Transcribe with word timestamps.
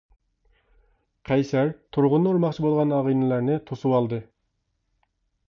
قەيسەر 1.29 1.69
تۇرغۇننى 1.97 2.31
ئۇرماقچى 2.33 2.65
بولغان 2.67 2.97
ئاغىنىلەرنى 3.01 3.61
توسۇۋالدى. 3.69 4.21